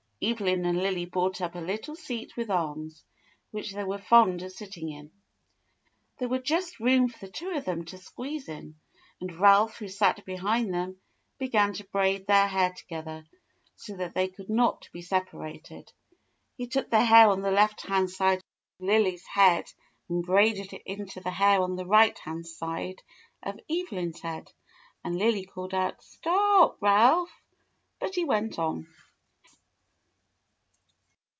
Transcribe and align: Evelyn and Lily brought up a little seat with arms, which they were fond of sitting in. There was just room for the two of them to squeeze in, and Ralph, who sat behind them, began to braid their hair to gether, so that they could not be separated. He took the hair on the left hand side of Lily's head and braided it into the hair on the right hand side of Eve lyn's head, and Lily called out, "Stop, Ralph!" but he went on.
Evelyn 0.23 0.67
and 0.67 0.77
Lily 0.77 1.05
brought 1.07 1.41
up 1.41 1.55
a 1.55 1.59
little 1.59 1.95
seat 1.95 2.37
with 2.37 2.47
arms, 2.51 3.03
which 3.49 3.73
they 3.73 3.83
were 3.83 3.97
fond 3.97 4.43
of 4.43 4.51
sitting 4.51 4.87
in. 4.91 5.09
There 6.19 6.29
was 6.29 6.43
just 6.43 6.79
room 6.79 7.09
for 7.09 7.25
the 7.25 7.31
two 7.31 7.49
of 7.49 7.65
them 7.65 7.85
to 7.85 7.97
squeeze 7.97 8.47
in, 8.47 8.75
and 9.19 9.39
Ralph, 9.39 9.77
who 9.79 9.87
sat 9.87 10.23
behind 10.23 10.71
them, 10.71 11.01
began 11.39 11.73
to 11.73 11.85
braid 11.87 12.27
their 12.27 12.47
hair 12.49 12.71
to 12.71 12.85
gether, 12.85 13.25
so 13.75 13.95
that 13.97 14.13
they 14.13 14.27
could 14.27 14.47
not 14.47 14.87
be 14.93 15.01
separated. 15.01 15.91
He 16.55 16.67
took 16.67 16.91
the 16.91 17.03
hair 17.05 17.27
on 17.29 17.41
the 17.41 17.49
left 17.49 17.81
hand 17.87 18.11
side 18.11 18.43
of 18.79 18.85
Lily's 18.87 19.25
head 19.25 19.71
and 20.07 20.23
braided 20.23 20.71
it 20.71 20.83
into 20.85 21.19
the 21.19 21.31
hair 21.31 21.59
on 21.63 21.75
the 21.77 21.87
right 21.87 22.19
hand 22.19 22.45
side 22.45 23.01
of 23.41 23.59
Eve 23.67 23.91
lyn's 23.91 24.21
head, 24.21 24.51
and 25.03 25.15
Lily 25.15 25.45
called 25.47 25.73
out, 25.73 26.03
"Stop, 26.03 26.77
Ralph!" 26.79 27.31
but 27.99 28.13
he 28.13 28.23
went 28.23 28.59
on. 28.59 28.85